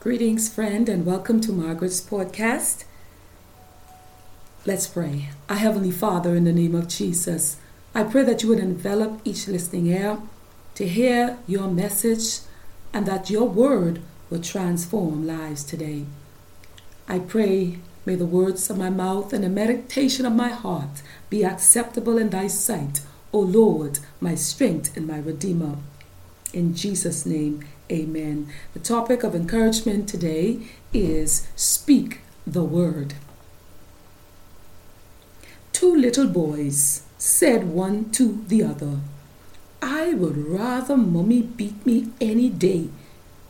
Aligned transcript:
Greetings, 0.00 0.48
friend, 0.48 0.88
and 0.88 1.04
welcome 1.04 1.40
to 1.40 1.50
Margaret's 1.50 2.00
podcast. 2.00 2.84
Let's 4.64 4.86
pray. 4.86 5.30
Our 5.48 5.56
Heavenly 5.56 5.90
Father, 5.90 6.36
in 6.36 6.44
the 6.44 6.52
name 6.52 6.76
of 6.76 6.86
Jesus, 6.86 7.56
I 7.96 8.04
pray 8.04 8.22
that 8.22 8.40
you 8.40 8.48
would 8.48 8.60
envelop 8.60 9.20
each 9.24 9.48
listening 9.48 9.88
ear 9.88 10.18
to 10.76 10.86
hear 10.86 11.38
your 11.48 11.66
message 11.66 12.46
and 12.92 13.06
that 13.06 13.28
your 13.28 13.48
word 13.48 14.00
will 14.30 14.40
transform 14.40 15.26
lives 15.26 15.64
today. 15.64 16.04
I 17.08 17.18
pray, 17.18 17.80
may 18.06 18.14
the 18.14 18.24
words 18.24 18.70
of 18.70 18.78
my 18.78 18.90
mouth 18.90 19.32
and 19.32 19.42
the 19.42 19.48
meditation 19.48 20.24
of 20.24 20.32
my 20.32 20.50
heart 20.50 21.02
be 21.28 21.44
acceptable 21.44 22.18
in 22.18 22.30
thy 22.30 22.46
sight, 22.46 23.00
O 23.32 23.40
Lord, 23.40 23.98
my 24.20 24.36
strength 24.36 24.96
and 24.96 25.08
my 25.08 25.18
Redeemer. 25.18 25.74
In 26.52 26.76
Jesus' 26.76 27.26
name, 27.26 27.64
amen. 27.90 28.48
The 28.74 28.80
topic 28.80 29.22
of 29.22 29.34
encouragement 29.34 30.08
today 30.08 30.60
is 30.92 31.48
Speak 31.56 32.20
the 32.46 32.64
Word. 32.64 33.14
Two 35.72 35.94
little 35.94 36.26
boys 36.26 37.02
said 37.18 37.68
one 37.68 38.10
to 38.10 38.44
the 38.48 38.62
other, 38.62 39.00
I 39.80 40.14
would 40.14 40.36
rather 40.36 40.96
Mummy 40.96 41.42
beat 41.42 41.84
me 41.86 42.08
any 42.20 42.48
day 42.48 42.88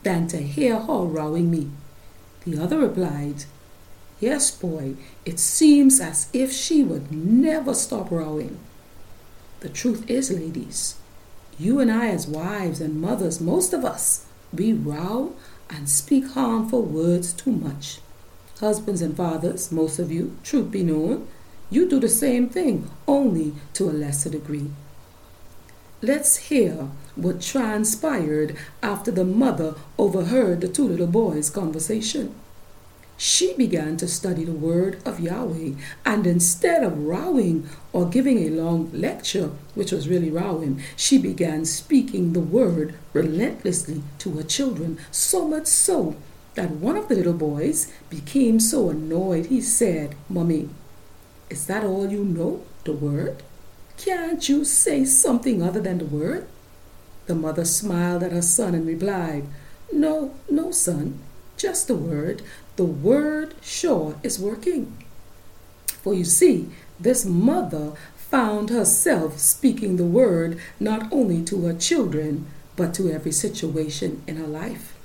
than 0.03 0.27
to 0.29 0.39
hear 0.39 0.79
her 0.79 1.05
rowing 1.05 1.51
me. 1.51 1.71
The 2.45 2.63
other 2.63 2.79
replied, 2.79 3.45
Yes, 4.21 4.51
boy, 4.51 4.95
it 5.25 5.39
seems 5.39 6.01
as 6.01 6.29
if 6.33 6.53
she 6.53 6.83
would 6.83 7.13
never 7.13 7.73
stop 7.73 8.11
rowing. 8.11 8.59
The 9.61 9.69
truth 9.69 10.09
is, 10.09 10.31
ladies, 10.31 10.97
you 11.59 11.81
and 11.81 11.91
I, 11.91 12.09
as 12.09 12.27
wives 12.27 12.81
and 12.81 13.01
mothers, 13.01 13.41
most 13.41 13.73
of 13.73 13.85
us, 13.85 14.27
we 14.53 14.73
row 14.73 15.35
and 15.71 15.89
speak 15.89 16.29
harmful 16.29 16.83
words 16.83 17.33
too 17.33 17.53
much. 17.53 18.01
Husbands 18.61 19.03
and 19.03 19.17
fathers, 19.17 19.71
most 19.71 19.99
of 19.99 20.11
you, 20.11 20.37
truth 20.43 20.71
be 20.71 20.83
known, 20.83 21.29
you 21.71 21.89
do 21.89 22.01
the 22.01 22.09
same 22.09 22.49
thing, 22.49 22.91
only 23.07 23.55
to 23.75 23.89
a 23.89 23.93
lesser 23.93 24.31
degree. 24.31 24.71
Let's 26.01 26.37
hear 26.37 26.89
what 27.15 27.43
transpired 27.43 28.57
after 28.83 29.11
the 29.11 29.25
mother 29.25 29.75
overheard 29.99 30.61
the 30.61 30.69
two 30.69 30.89
little 30.89 31.07
boys' 31.07 31.51
conversation. 31.51 32.35
She 33.21 33.53
began 33.55 33.97
to 33.97 34.07
study 34.07 34.45
the 34.45 34.53
word 34.53 35.03
of 35.05 35.19
Yahweh, 35.19 35.73
and 36.07 36.25
instead 36.25 36.85
of 36.85 37.03
rowing 37.03 37.69
or 37.93 38.09
giving 38.09 38.39
a 38.39 38.51
long 38.51 38.93
lecture, 38.93 39.51
which 39.75 39.91
was 39.91 40.09
really 40.09 40.31
rowing, 40.31 40.81
she 40.95 41.19
began 41.19 41.65
speaking 41.65 42.33
the 42.33 42.41
word 42.41 42.95
relentlessly 43.13 44.03
to 44.21 44.31
her 44.35 44.45
children, 44.45 45.01
so 45.11 45.49
much 45.49 45.67
so 45.67 46.15
that 46.55 46.71
one 46.71 46.97
of 46.97 47.09
the 47.09 47.17
little 47.17 47.33
boys 47.33 47.93
became 48.09 48.61
so 48.61 48.89
annoyed 48.89 49.47
he 49.47 49.61
said, 49.61 50.15
Mummy, 50.29 50.69
is 51.51 51.67
that 51.67 51.83
all 51.83 52.09
you 52.09 52.23
know, 52.23 52.63
the 52.85 52.93
word? 52.93 53.43
Can't 53.97 54.49
you 54.49 54.65
say 54.65 55.05
something 55.05 55.61
other 55.61 55.81
than 55.81 55.99
the 55.99 56.05
word? 56.05 56.47
The 57.27 57.35
mother 57.35 57.65
smiled 57.65 58.23
at 58.23 58.31
her 58.31 58.43
son 58.43 58.77
and 58.77 58.87
replied, 58.87 59.45
No, 59.93 60.35
no, 60.49 60.71
son, 60.71 61.19
just 61.57 61.89
the 61.89 61.97
word. 61.97 62.43
The 62.79 62.85
word 62.85 63.57
sure 63.61 64.15
is 64.23 64.39
working. 64.39 64.97
For 66.01 66.15
you 66.15 66.25
see, 66.25 66.69
this 67.01 67.25
mother 67.25 67.95
found 68.15 68.71
herself 68.71 69.41
speaking 69.41 69.97
the 69.97 70.05
word 70.05 70.61
not 70.79 71.13
only 71.13 71.43
to 71.47 71.67
her 71.67 71.75
children, 71.75 72.47
but 72.77 72.95
to 72.95 73.11
every 73.11 73.33
situation 73.33 74.23
in 74.29 74.37
her 74.37 74.47
life. 74.47 74.97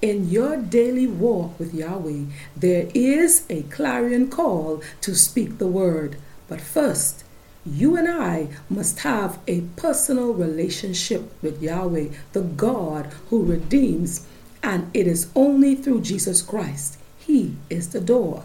In 0.00 0.28
your 0.28 0.56
daily 0.56 1.06
walk 1.06 1.56
with 1.56 1.72
Yahweh, 1.72 2.24
there 2.56 2.88
is 2.92 3.44
a 3.48 3.62
clarion 3.74 4.28
call 4.28 4.82
to 5.02 5.14
speak 5.14 5.58
the 5.58 5.68
word. 5.68 6.16
But 6.48 6.60
first, 6.60 7.22
you 7.64 7.96
and 7.96 8.08
I 8.08 8.48
must 8.68 8.98
have 9.06 9.38
a 9.46 9.60
personal 9.76 10.34
relationship 10.34 11.32
with 11.42 11.62
Yahweh, 11.62 12.08
the 12.32 12.42
God 12.42 13.06
who 13.30 13.44
redeems, 13.44 14.26
and 14.62 14.90
it 14.94 15.06
is 15.06 15.30
only 15.34 15.74
through 15.74 16.02
Jesus 16.02 16.42
Christ. 16.42 16.98
He 17.18 17.56
is 17.70 17.90
the 17.90 18.00
door. 18.00 18.44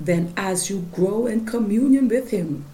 Then, 0.00 0.32
as 0.36 0.68
you 0.68 0.88
grow 0.92 1.26
in 1.26 1.46
communion 1.46 2.08
with 2.08 2.30
Him, 2.30 2.64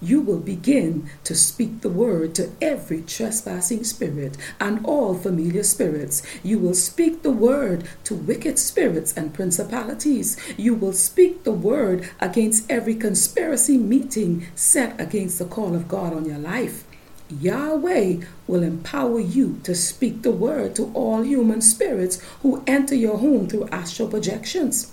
you 0.00 0.20
will 0.20 0.38
begin 0.38 1.10
to 1.24 1.34
speak 1.34 1.80
the 1.80 1.88
word 1.88 2.34
to 2.36 2.52
every 2.62 3.02
trespassing 3.02 3.82
spirit 3.82 4.36
and 4.60 4.84
all 4.86 5.14
familiar 5.14 5.64
spirits. 5.64 6.22
You 6.44 6.58
will 6.58 6.74
speak 6.74 7.22
the 7.22 7.32
word 7.32 7.88
to 8.04 8.14
wicked 8.14 8.58
spirits 8.60 9.12
and 9.16 9.34
principalities. 9.34 10.36
You 10.56 10.74
will 10.74 10.92
speak 10.92 11.42
the 11.42 11.52
word 11.52 12.08
against 12.20 12.70
every 12.70 12.94
conspiracy 12.94 13.76
meeting 13.76 14.46
set 14.54 15.00
against 15.00 15.40
the 15.40 15.46
call 15.46 15.74
of 15.74 15.88
God 15.88 16.12
on 16.12 16.24
your 16.24 16.38
life. 16.38 16.84
Yahweh 17.30 18.24
will 18.46 18.62
empower 18.62 19.20
you 19.20 19.60
to 19.64 19.74
speak 19.74 20.22
the 20.22 20.30
word 20.30 20.74
to 20.76 20.90
all 20.94 21.22
human 21.22 21.60
spirits 21.60 22.22
who 22.42 22.62
enter 22.66 22.94
your 22.94 23.18
home 23.18 23.48
through 23.48 23.68
astral 23.68 24.08
projections 24.08 24.92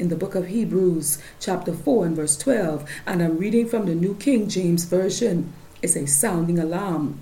in 0.00 0.08
the 0.08 0.16
book 0.16 0.34
of 0.34 0.46
Hebrews, 0.46 1.18
chapter 1.38 1.74
4 1.74 2.06
and 2.06 2.16
verse 2.16 2.36
12, 2.38 2.88
and 3.06 3.22
I'm 3.22 3.36
reading 3.36 3.68
from 3.68 3.84
the 3.84 3.94
New 3.94 4.14
King 4.14 4.48
James 4.48 4.84
Version. 4.84 5.52
It's 5.82 5.94
a 5.94 6.06
sounding 6.06 6.58
alarm. 6.58 7.20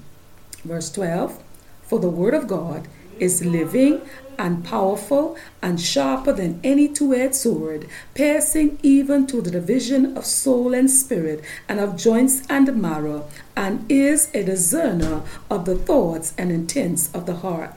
Verse 0.64 0.90
12 0.92 1.42
For 1.82 1.98
the 1.98 2.08
word 2.08 2.34
of 2.34 2.46
God 2.46 2.86
is 3.18 3.44
living 3.44 4.00
and 4.38 4.64
powerful 4.64 5.36
and 5.60 5.80
sharper 5.80 6.32
than 6.32 6.60
any 6.62 6.88
two 6.88 7.12
edged 7.12 7.34
sword, 7.34 7.88
piercing 8.14 8.78
even 8.82 9.26
to 9.26 9.42
the 9.42 9.50
division 9.50 10.16
of 10.16 10.24
soul 10.24 10.72
and 10.72 10.90
spirit, 10.90 11.42
and 11.68 11.80
of 11.80 11.96
joints 11.96 12.42
and 12.48 12.80
marrow, 12.80 13.28
and 13.56 13.84
is 13.90 14.30
a 14.34 14.44
discerner 14.44 15.22
of 15.50 15.64
the 15.64 15.76
thoughts 15.76 16.32
and 16.38 16.52
intents 16.52 17.12
of 17.12 17.26
the 17.26 17.36
heart. 17.36 17.74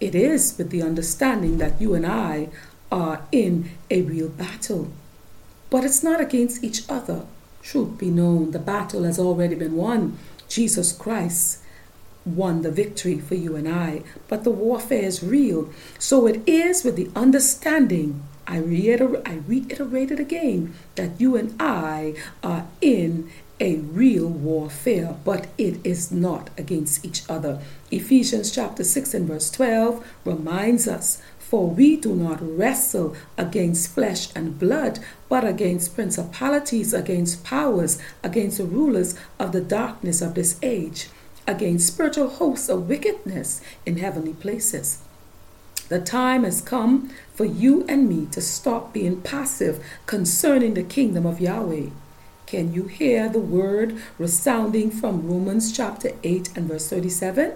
It 0.00 0.14
is 0.14 0.56
with 0.58 0.70
the 0.70 0.82
understanding 0.82 1.58
that 1.58 1.80
you 1.80 1.94
and 1.94 2.06
I 2.06 2.48
are 2.90 3.22
in 3.32 3.70
a 3.90 4.02
real 4.02 4.28
battle. 4.28 4.92
But 5.70 5.84
it's 5.84 6.02
not 6.02 6.20
against 6.20 6.62
each 6.62 6.82
other. 6.90 7.24
Truth 7.62 7.96
be 7.98 8.10
known, 8.10 8.50
the 8.50 8.58
battle 8.58 9.04
has 9.04 9.18
already 9.18 9.54
been 9.54 9.76
won. 9.76 10.18
Jesus 10.48 10.92
Christ 10.92 11.61
won 12.24 12.62
the 12.62 12.70
victory 12.70 13.18
for 13.18 13.34
you 13.34 13.56
and 13.56 13.68
I. 13.68 14.02
But 14.28 14.44
the 14.44 14.50
warfare 14.50 15.02
is 15.02 15.22
real. 15.22 15.70
So 15.98 16.26
it 16.26 16.42
is 16.46 16.84
with 16.84 16.96
the 16.96 17.10
understanding, 17.16 18.22
I 18.46 18.58
reiterate, 18.58 19.22
I 19.26 19.36
reiterate 19.46 20.10
it 20.10 20.20
again, 20.20 20.74
that 20.94 21.20
you 21.20 21.36
and 21.36 21.54
I 21.60 22.14
are 22.42 22.66
in 22.80 23.30
a 23.60 23.76
real 23.76 24.26
warfare, 24.26 25.16
but 25.24 25.46
it 25.56 25.78
is 25.84 26.10
not 26.10 26.50
against 26.58 27.04
each 27.04 27.22
other. 27.28 27.60
Ephesians 27.92 28.50
chapter 28.50 28.82
6 28.82 29.14
and 29.14 29.28
verse 29.28 29.50
12 29.50 30.04
reminds 30.24 30.88
us 30.88 31.22
for 31.52 31.68
we 31.68 31.96
do 31.96 32.14
not 32.14 32.38
wrestle 32.40 33.14
against 33.36 33.90
flesh 33.90 34.34
and 34.34 34.58
blood, 34.58 34.98
but 35.28 35.44
against 35.46 35.94
principalities, 35.94 36.94
against 36.94 37.44
powers, 37.44 37.98
against 38.24 38.56
the 38.56 38.64
rulers 38.64 39.14
of 39.38 39.52
the 39.52 39.60
darkness 39.60 40.22
of 40.22 40.34
this 40.34 40.58
age, 40.62 41.10
against 41.46 41.86
spiritual 41.86 42.28
hosts 42.28 42.68
of 42.68 42.88
wickedness 42.88 43.60
in 43.84 43.98
heavenly 43.98 44.34
places. 44.34 44.98
The 45.88 46.00
time 46.00 46.44
has 46.44 46.60
come 46.60 47.10
for 47.34 47.44
you 47.44 47.84
and 47.88 48.08
me 48.08 48.26
to 48.32 48.40
stop 48.40 48.92
being 48.92 49.20
passive 49.20 49.84
concerning 50.06 50.74
the 50.74 50.82
kingdom 50.82 51.26
of 51.26 51.40
Yahweh. 51.40 51.90
Can 52.46 52.72
you 52.72 52.84
hear 52.84 53.28
the 53.28 53.40
word 53.40 54.00
resounding 54.18 54.90
from 54.90 55.28
Romans 55.28 55.70
chapter 55.72 56.12
8 56.22 56.56
and 56.56 56.68
verse 56.68 56.88
37? 56.88 57.54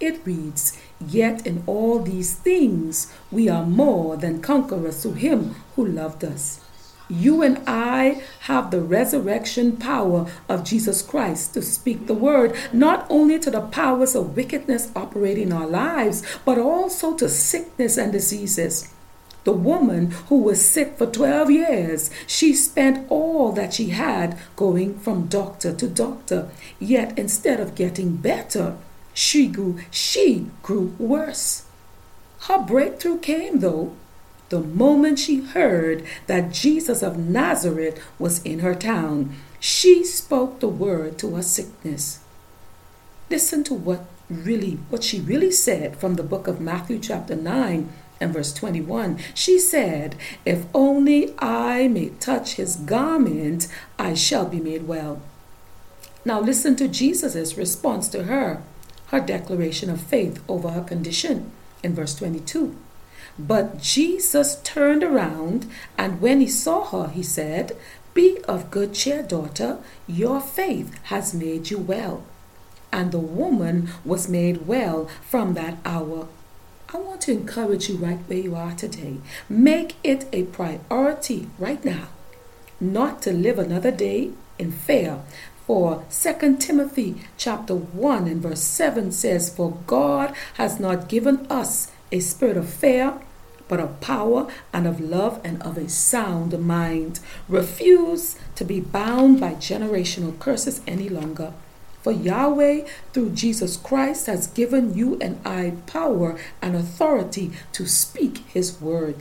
It 0.00 0.20
reads, 0.24 0.78
Yet 1.00 1.46
in 1.46 1.62
all 1.66 2.00
these 2.00 2.34
things 2.34 3.12
we 3.30 3.48
are 3.48 3.64
more 3.64 4.16
than 4.16 4.42
conquerors 4.42 5.02
to 5.02 5.12
him 5.12 5.54
who 5.76 5.86
loved 5.86 6.24
us. 6.24 6.60
You 7.12 7.42
and 7.42 7.62
I 7.66 8.22
have 8.40 8.70
the 8.70 8.80
resurrection 8.80 9.76
power 9.76 10.30
of 10.48 10.64
Jesus 10.64 11.02
Christ 11.02 11.52
to 11.52 11.60
speak 11.60 12.06
the 12.06 12.14
word, 12.14 12.56
not 12.72 13.06
only 13.10 13.38
to 13.40 13.50
the 13.50 13.60
powers 13.60 14.14
of 14.14 14.34
wickedness 14.34 14.90
operating 14.96 15.48
in 15.48 15.52
our 15.52 15.66
lives, 15.66 16.22
but 16.46 16.56
also 16.56 17.14
to 17.16 17.28
sickness 17.28 17.98
and 17.98 18.12
diseases. 18.12 18.88
The 19.44 19.52
woman 19.52 20.12
who 20.30 20.38
was 20.38 20.64
sick 20.64 20.96
for 20.96 21.04
12 21.04 21.50
years, 21.50 22.10
she 22.26 22.54
spent 22.54 23.06
all 23.10 23.52
that 23.52 23.74
she 23.74 23.90
had 23.90 24.38
going 24.56 24.98
from 24.98 25.26
doctor 25.26 25.74
to 25.74 25.88
doctor. 25.88 26.48
Yet 26.78 27.18
instead 27.18 27.60
of 27.60 27.74
getting 27.74 28.16
better, 28.16 28.78
she 29.12 29.48
grew, 29.48 29.80
she 29.90 30.46
grew 30.62 30.94
worse. 30.98 31.66
Her 32.48 32.58
breakthrough 32.58 33.18
came, 33.18 33.60
though, 33.60 33.92
the 34.52 34.60
moment 34.60 35.18
she 35.18 35.40
heard 35.40 36.04
that 36.26 36.52
Jesus 36.52 37.02
of 37.02 37.16
Nazareth 37.16 37.98
was 38.18 38.42
in 38.42 38.58
her 38.58 38.74
town. 38.74 39.34
She 39.58 40.04
spoke 40.04 40.60
the 40.60 40.68
word 40.68 41.16
to 41.20 41.36
her 41.36 41.42
sickness. 41.42 42.20
Listen 43.30 43.64
to 43.64 43.72
what 43.72 44.04
really 44.28 44.72
what 44.90 45.02
she 45.02 45.20
really 45.20 45.50
said 45.50 45.96
from 45.96 46.16
the 46.16 46.22
book 46.22 46.46
of 46.48 46.60
Matthew 46.60 46.98
chapter 46.98 47.34
9 47.34 47.88
and 48.20 48.34
verse 48.34 48.52
21, 48.52 49.18
she 49.32 49.58
said, 49.58 50.16
If 50.44 50.66
only 50.74 51.34
I 51.38 51.88
may 51.88 52.10
touch 52.20 52.56
his 52.56 52.76
garment, 52.76 53.68
I 53.98 54.12
shall 54.12 54.44
be 54.44 54.60
made 54.60 54.86
well. 54.86 55.22
Now 56.26 56.40
listen 56.40 56.76
to 56.76 56.88
Jesus' 56.88 57.56
response 57.56 58.06
to 58.08 58.24
her, 58.24 58.62
her 59.06 59.20
declaration 59.20 59.88
of 59.88 60.02
faith 60.02 60.44
over 60.46 60.72
her 60.72 60.82
condition 60.82 61.52
in 61.82 61.94
verse 61.94 62.14
22. 62.14 62.76
But 63.38 63.80
Jesus 63.80 64.60
turned 64.62 65.02
around, 65.02 65.70
and 65.96 66.20
when 66.20 66.40
he 66.40 66.48
saw 66.48 66.84
her, 66.84 67.08
he 67.08 67.22
said, 67.22 67.76
Be 68.14 68.38
of 68.44 68.70
good 68.70 68.94
cheer, 68.94 69.22
daughter, 69.22 69.78
your 70.06 70.40
faith 70.40 70.94
has 71.04 71.34
made 71.34 71.70
you 71.70 71.78
well. 71.78 72.24
And 72.92 73.10
the 73.10 73.18
woman 73.18 73.88
was 74.04 74.28
made 74.28 74.66
well 74.66 75.08
from 75.28 75.54
that 75.54 75.78
hour. 75.84 76.28
I 76.92 76.98
want 76.98 77.22
to 77.22 77.32
encourage 77.32 77.88
you 77.88 77.96
right 77.96 78.18
where 78.26 78.38
you 78.38 78.54
are 78.54 78.72
today. 78.72 79.16
Make 79.48 79.96
it 80.04 80.28
a 80.32 80.42
priority 80.44 81.48
right 81.58 81.82
now 81.82 82.08
not 82.82 83.22
to 83.22 83.32
live 83.32 83.58
another 83.58 83.92
day 83.92 84.30
in 84.58 84.72
fear. 84.72 85.20
For 85.66 86.04
2 86.10 86.56
Timothy 86.56 87.22
chapter 87.36 87.74
1 87.74 88.26
and 88.26 88.42
verse 88.42 88.62
7 88.62 89.12
says, 89.12 89.54
For 89.54 89.78
God 89.86 90.34
has 90.54 90.80
not 90.80 91.08
given 91.08 91.46
us 91.48 91.91
a 92.12 92.20
spirit 92.20 92.56
of 92.56 92.68
fear, 92.68 93.20
but 93.66 93.80
of 93.80 94.00
power 94.00 94.46
and 94.72 94.86
of 94.86 95.00
love 95.00 95.40
and 95.42 95.60
of 95.62 95.78
a 95.78 95.88
sound 95.88 96.56
mind. 96.64 97.18
Refuse 97.48 98.36
to 98.54 98.64
be 98.64 98.80
bound 98.80 99.40
by 99.40 99.54
generational 99.54 100.38
curses 100.38 100.82
any 100.86 101.08
longer. 101.08 101.52
For 102.02 102.12
Yahweh, 102.12 102.84
through 103.12 103.30
Jesus 103.30 103.76
Christ, 103.76 104.26
has 104.26 104.48
given 104.48 104.94
you 104.94 105.16
and 105.20 105.40
I 105.46 105.74
power 105.86 106.38
and 106.60 106.76
authority 106.76 107.52
to 107.72 107.86
speak 107.86 108.38
His 108.48 108.80
word. 108.80 109.16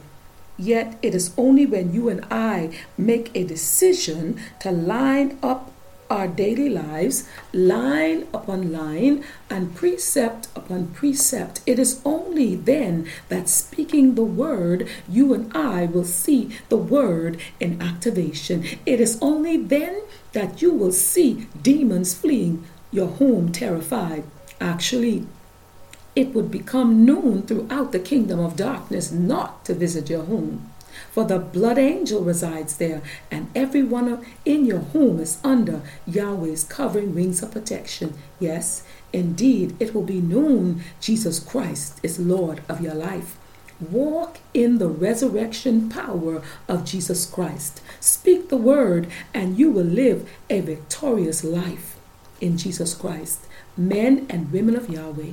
Yet 0.58 0.98
it 1.02 1.16
is 1.16 1.34
only 1.38 1.66
when 1.66 1.94
you 1.94 2.10
and 2.10 2.26
I 2.30 2.78
make 2.98 3.32
a 3.34 3.44
decision 3.44 4.40
to 4.60 4.72
line 4.72 5.40
up 5.42 5.72
our 6.12 6.28
daily 6.28 6.68
lives, 6.68 7.28
line 7.54 8.28
upon 8.34 8.72
line, 8.72 9.24
and 9.50 9.74
precept 9.74 10.50
upon 10.56 10.88
precept. 10.88 11.62
It 11.66 11.80
is 11.80 12.02
only 12.04 12.56
then 12.56 13.08
that 13.30 13.48
speaking 13.48 14.16
the 14.16 14.26
word, 14.26 14.90
you 15.08 15.34
and 15.34 15.56
I 15.56 15.86
will 15.86 16.04
see 16.04 16.58
the 16.68 16.78
word 16.78 17.40
in 17.62 17.82
activation. 17.82 18.66
It 18.86 19.00
is 19.00 19.18
only 19.22 19.56
then 19.56 20.02
that 20.34 20.62
you 20.62 20.74
will 20.74 20.92
see 20.92 21.48
demons 21.62 22.14
fleeing 22.14 22.66
your 22.92 23.08
home 23.08 23.54
terrified. 23.54 24.26
Actually, 24.60 25.26
it 26.14 26.34
would 26.34 26.52
become 26.52 27.06
known 27.06 27.44
throughout 27.44 27.94
the 27.94 28.00
kingdom 28.00 28.40
of 28.40 28.58
darkness 28.58 29.14
not 29.14 29.64
to 29.64 29.74
visit 29.74 30.10
your 30.10 30.24
home. 30.26 30.71
For 31.12 31.26
the 31.26 31.40
blood 31.40 31.78
angel 31.78 32.22
resides 32.24 32.78
there, 32.78 33.02
and 33.30 33.50
every 33.56 33.82
everyone 33.82 34.24
in 34.46 34.66
your 34.66 34.80
home 34.80 35.20
is 35.20 35.40
under 35.44 35.82
Yahweh's 36.06 36.64
covering 36.64 37.16
wings 37.16 37.42
of 37.42 37.52
protection. 37.52 38.14
Yes, 38.40 38.84
indeed, 39.12 39.76
it 39.80 39.96
will 39.96 40.04
be 40.04 40.22
known 40.22 40.84
Jesus 41.00 41.40
Christ 41.40 42.00
is 42.04 42.20
Lord 42.20 42.62
of 42.70 42.80
your 42.80 42.94
life. 42.94 43.38
Walk 43.80 44.38
in 44.54 44.78
the 44.78 44.88
resurrection 44.88 45.90
power 45.90 46.44
of 46.68 46.86
Jesus 46.86 47.26
Christ. 47.26 47.82
Speak 48.00 48.50
the 48.50 48.58
word, 48.58 49.08
and 49.34 49.58
you 49.58 49.72
will 49.72 49.84
live 49.84 50.30
a 50.50 50.60
victorious 50.62 51.44
life 51.44 51.98
in 52.40 52.58
Jesus 52.58 52.94
Christ. 52.94 53.40
Men 53.76 54.28
and 54.30 54.52
women 54.52 54.76
of 54.76 54.90
Yahweh, 54.90 55.32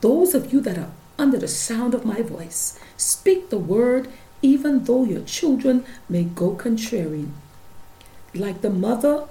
those 0.00 0.34
of 0.34 0.52
you 0.52 0.60
that 0.62 0.78
are 0.78 0.92
under 1.18 1.38
the 1.38 1.48
sound 1.48 1.92
of 1.92 2.06
my 2.06 2.22
voice, 2.22 2.78
speak 2.96 3.50
the 3.50 3.58
word 3.58 4.08
even 4.44 4.84
though 4.84 5.04
your 5.04 5.22
children 5.22 5.82
may 6.06 6.22
go 6.22 6.54
contrary. 6.54 7.26
Like 8.34 8.60
the 8.60 8.68
mother 8.68 9.26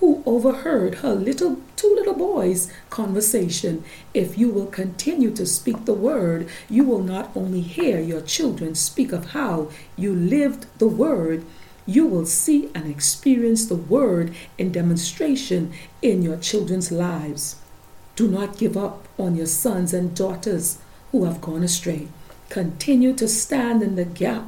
who 0.00 0.22
overheard 0.24 0.96
her 0.96 1.14
little 1.14 1.60
two 1.76 1.92
little 1.96 2.14
boys' 2.14 2.72
conversation. 2.88 3.84
If 4.14 4.38
you 4.38 4.48
will 4.48 4.66
continue 4.66 5.30
to 5.32 5.44
speak 5.44 5.84
the 5.84 5.92
word, 5.92 6.48
you 6.70 6.84
will 6.84 7.02
not 7.02 7.30
only 7.36 7.60
hear 7.60 8.00
your 8.00 8.22
children 8.22 8.74
speak 8.74 9.12
of 9.12 9.32
how 9.32 9.70
you 9.96 10.14
lived 10.14 10.66
the 10.78 10.88
word, 10.88 11.44
you 11.84 12.06
will 12.06 12.26
see 12.26 12.70
and 12.74 12.86
experience 12.90 13.66
the 13.66 13.76
word 13.76 14.32
in 14.56 14.72
demonstration 14.72 15.72
in 16.00 16.22
your 16.22 16.36
children's 16.38 16.90
lives. 16.90 17.56
Do 18.16 18.28
not 18.28 18.56
give 18.56 18.76
up 18.78 19.08
on 19.18 19.36
your 19.36 19.46
sons 19.46 19.92
and 19.92 20.16
daughters 20.16 20.78
who 21.12 21.24
have 21.24 21.40
gone 21.42 21.62
astray. 21.62 22.08
Continue 22.48 23.14
to 23.14 23.28
stand 23.28 23.82
in 23.82 23.96
the 23.96 24.04
gap 24.04 24.44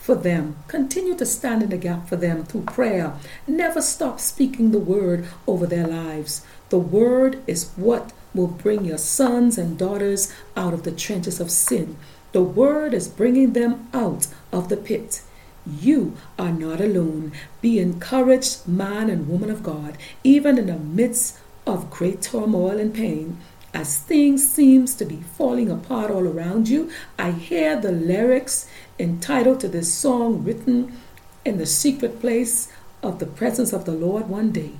for 0.00 0.14
them. 0.14 0.56
Continue 0.68 1.14
to 1.16 1.26
stand 1.26 1.62
in 1.62 1.70
the 1.70 1.78
gap 1.78 2.08
for 2.08 2.16
them 2.16 2.44
through 2.44 2.62
prayer. 2.62 3.14
Never 3.46 3.80
stop 3.80 4.20
speaking 4.20 4.70
the 4.70 4.78
word 4.78 5.26
over 5.46 5.66
their 5.66 5.86
lives. 5.86 6.44
The 6.68 6.78
word 6.78 7.42
is 7.46 7.70
what 7.76 8.12
will 8.34 8.48
bring 8.48 8.84
your 8.84 8.98
sons 8.98 9.56
and 9.56 9.78
daughters 9.78 10.32
out 10.56 10.74
of 10.74 10.82
the 10.82 10.92
trenches 10.92 11.40
of 11.40 11.50
sin. 11.50 11.96
The 12.32 12.42
word 12.42 12.92
is 12.94 13.06
bringing 13.08 13.52
them 13.52 13.88
out 13.94 14.26
of 14.52 14.68
the 14.68 14.76
pit. 14.76 15.22
You 15.66 16.16
are 16.38 16.52
not 16.52 16.80
alone. 16.80 17.32
Be 17.60 17.78
encouraged, 17.78 18.66
man 18.66 19.08
and 19.08 19.28
woman 19.28 19.50
of 19.50 19.62
God, 19.62 19.96
even 20.22 20.58
in 20.58 20.66
the 20.66 20.78
midst 20.78 21.38
of 21.66 21.90
great 21.90 22.20
turmoil 22.20 22.78
and 22.78 22.92
pain. 22.92 23.38
As 23.74 23.98
things 23.98 24.48
seems 24.48 24.94
to 24.94 25.04
be 25.04 25.24
falling 25.36 25.68
apart 25.68 26.08
all 26.08 26.28
around 26.28 26.68
you, 26.68 26.92
I 27.18 27.32
hear 27.32 27.78
the 27.78 27.90
lyrics 27.90 28.68
entitled 29.00 29.58
to 29.60 29.68
this 29.68 29.92
song 29.92 30.44
written 30.44 30.96
in 31.44 31.58
the 31.58 31.66
secret 31.66 32.20
place 32.20 32.68
of 33.02 33.18
the 33.18 33.26
presence 33.26 33.72
of 33.72 33.84
the 33.84 33.92
Lord 33.92 34.28
one 34.28 34.52
day. 34.52 34.74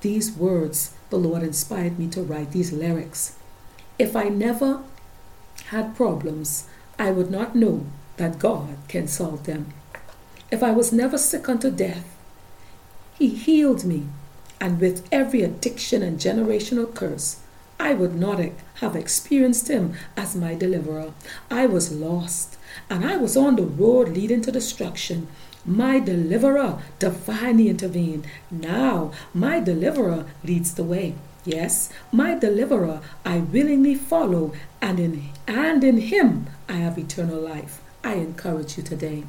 These 0.00 0.30
words 0.30 0.94
the 1.10 1.18
Lord 1.18 1.42
inspired 1.42 1.98
me 1.98 2.06
to 2.10 2.22
write 2.22 2.52
these 2.52 2.72
lyrics. 2.72 3.36
If 3.98 4.14
I 4.14 4.28
never 4.28 4.82
had 5.66 5.96
problems, 5.96 6.68
I 7.00 7.10
would 7.10 7.32
not 7.32 7.56
know 7.56 7.84
that 8.16 8.38
God 8.38 8.76
can 8.86 9.08
solve 9.08 9.44
them. 9.44 9.74
If 10.52 10.62
I 10.62 10.70
was 10.70 10.92
never 10.92 11.18
sick 11.18 11.48
unto 11.48 11.68
death, 11.68 12.06
He 13.18 13.28
healed 13.28 13.84
me, 13.84 14.06
and 14.60 14.80
with 14.80 15.06
every 15.10 15.42
addiction 15.42 16.02
and 16.02 16.20
generational 16.20 16.94
curse, 16.94 17.40
I 17.78 17.94
would 17.94 18.14
not 18.14 18.40
have 18.76 18.96
experienced 18.96 19.68
Him 19.68 19.94
as 20.16 20.34
my 20.34 20.54
deliverer. 20.54 21.12
I 21.50 21.66
was 21.66 21.92
lost, 21.92 22.56
and 22.88 23.04
I 23.04 23.16
was 23.16 23.36
on 23.36 23.56
the 23.56 23.62
road 23.62 24.08
leading 24.08 24.40
to 24.42 24.52
destruction. 24.52 25.28
My 25.64 25.98
deliverer 25.98 26.78
divinely 26.98 27.68
intervened. 27.68 28.26
Now, 28.50 29.12
my 29.34 29.60
deliverer 29.60 30.24
leads 30.44 30.74
the 30.74 30.84
way. 30.84 31.14
Yes, 31.44 31.90
my 32.12 32.36
deliverer 32.36 33.00
I 33.24 33.38
willingly 33.38 33.94
follow, 33.94 34.52
and 34.80 34.98
in, 34.98 35.30
and 35.46 35.84
in 35.84 35.98
him 35.98 36.48
I 36.68 36.74
have 36.74 36.98
eternal 36.98 37.40
life. 37.40 37.80
I 38.02 38.14
encourage 38.14 38.76
you 38.76 38.82
today 38.82 39.24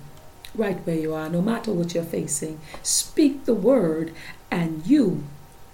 right 0.55 0.77
where 0.85 0.95
you 0.95 1.13
are, 1.13 1.29
no 1.29 1.41
matter 1.41 1.71
what 1.71 1.93
you're 1.93 2.03
facing. 2.03 2.59
Speak 2.81 3.45
the 3.45 3.53
word, 3.53 4.13
and 4.49 4.85
you 4.85 5.23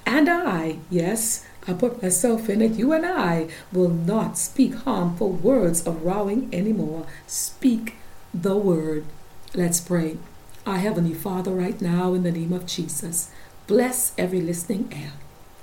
and 0.06 0.30
I, 0.30 0.78
yes, 0.90 1.46
I 1.68 1.74
put 1.74 2.02
myself 2.02 2.50
in 2.50 2.62
it, 2.62 2.74
you 2.74 2.92
and 2.92 3.06
I 3.06 3.48
will 3.72 3.90
not 3.90 4.38
speak 4.38 4.76
harmful 4.76 5.32
words 5.32 5.86
of 5.88 6.04
rowing 6.04 6.50
anymore. 6.54 7.06
Speak 7.26 7.96
the 8.34 8.58
word. 8.58 9.06
Let's 9.54 9.80
pray. 9.80 10.18
Our 10.66 10.78
Heavenly 10.78 11.14
Father, 11.14 11.52
right 11.52 11.80
now, 11.82 12.14
in 12.14 12.24
the 12.24 12.32
name 12.32 12.54
of 12.54 12.66
Jesus, 12.66 13.30
bless 13.68 14.14
every 14.18 14.42
listening 14.42 14.92
ear. 14.96 15.12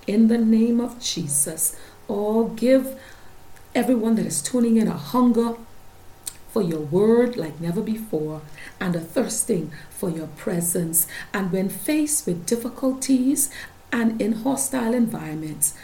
In 0.06 0.28
the 0.28 0.38
name 0.38 0.80
of 0.80 1.00
Jesus, 1.00 1.76
oh, 2.08 2.48
give 2.48 2.98
everyone 3.74 4.14
that 4.16 4.26
is 4.26 4.42
tuning 4.42 4.76
in 4.76 4.88
a 4.88 4.96
hunger 4.96 5.54
for 6.52 6.62
your 6.62 6.80
word 6.80 7.36
like 7.36 7.60
never 7.60 7.80
before 7.80 8.42
and 8.80 8.96
a 8.96 9.00
thirsting 9.00 9.70
for 9.90 10.10
your 10.10 10.26
presence. 10.26 11.06
And 11.32 11.52
when 11.52 11.68
faced 11.68 12.26
with 12.26 12.46
difficulties 12.46 13.50
and 13.92 14.20
in 14.20 14.32
hostile 14.32 14.94
environments, 14.94 15.74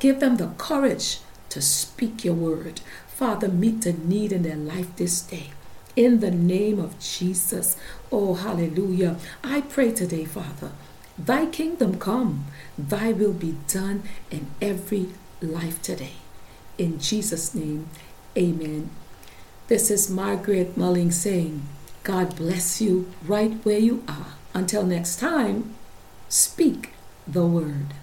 give 0.00 0.20
them 0.20 0.36
the 0.36 0.48
courage 0.58 1.20
to 1.50 1.62
speak 1.62 2.24
your 2.24 2.34
word. 2.34 2.80
Father, 3.06 3.48
meet 3.48 3.82
the 3.82 3.92
need 3.92 4.32
in 4.32 4.42
their 4.42 4.56
life 4.56 4.96
this 4.96 5.20
day. 5.22 5.50
In 5.94 6.20
the 6.20 6.30
name 6.30 6.78
of 6.80 6.98
Jesus. 6.98 7.76
Oh, 8.10 8.34
hallelujah. 8.34 9.16
I 9.44 9.60
pray 9.60 9.92
today, 9.92 10.24
Father, 10.24 10.72
thy 11.18 11.46
kingdom 11.46 11.98
come, 11.98 12.46
thy 12.78 13.12
will 13.12 13.32
be 13.32 13.56
done 13.68 14.02
in 14.30 14.46
every 14.60 15.10
life 15.42 15.82
today. 15.82 16.14
In 16.78 16.98
Jesus' 16.98 17.54
name, 17.54 17.88
amen. 18.36 18.90
This 19.68 19.90
is 19.90 20.10
Margaret 20.10 20.76
Mulling 20.76 21.12
saying, 21.12 21.62
God 22.02 22.34
bless 22.34 22.80
you 22.80 23.12
right 23.24 23.52
where 23.64 23.78
you 23.78 24.02
are. 24.08 24.34
Until 24.54 24.84
next 24.84 25.20
time, 25.20 25.74
speak 26.28 26.94
the 27.28 27.46
word. 27.46 27.94